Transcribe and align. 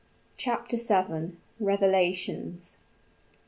CHAPTER 0.35 0.77
VII. 0.77 1.33
REVELATIONS. 1.59 2.77